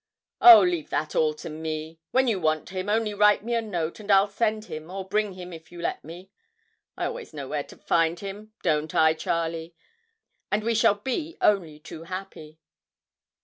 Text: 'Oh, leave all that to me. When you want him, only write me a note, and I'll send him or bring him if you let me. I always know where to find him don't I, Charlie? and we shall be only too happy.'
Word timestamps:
'Oh, 0.41 0.61
leave 0.61 0.91
all 0.91 1.31
that 1.33 1.37
to 1.43 1.49
me. 1.51 1.99
When 2.09 2.27
you 2.27 2.39
want 2.39 2.69
him, 2.69 2.89
only 2.89 3.13
write 3.13 3.43
me 3.43 3.53
a 3.53 3.61
note, 3.61 3.99
and 3.99 4.09
I'll 4.09 4.27
send 4.27 4.65
him 4.65 4.89
or 4.89 5.07
bring 5.07 5.33
him 5.33 5.53
if 5.53 5.71
you 5.71 5.79
let 5.79 6.03
me. 6.03 6.31
I 6.97 7.05
always 7.05 7.35
know 7.35 7.47
where 7.47 7.61
to 7.65 7.77
find 7.77 8.19
him 8.19 8.51
don't 8.63 8.95
I, 8.95 9.13
Charlie? 9.13 9.75
and 10.51 10.63
we 10.63 10.73
shall 10.73 10.95
be 10.95 11.37
only 11.39 11.77
too 11.79 12.05
happy.' 12.05 12.57